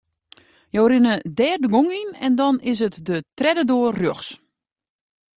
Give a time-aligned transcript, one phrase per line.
[0.75, 4.29] Jo rinne dêr de gong yn en dan is it de tredde doar rjochts.